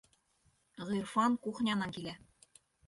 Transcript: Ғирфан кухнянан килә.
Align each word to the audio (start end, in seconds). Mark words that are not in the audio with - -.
Ғирфан 0.87 1.39
кухнянан 1.47 1.97
килә. 1.99 2.19